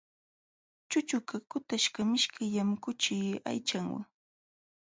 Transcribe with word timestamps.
Chuchuqa 0.89 1.37
kutaśhqa 1.49 2.01
mishkillam 2.11 2.69
kuchi 2.83 3.15
aychanwa. 3.49 4.01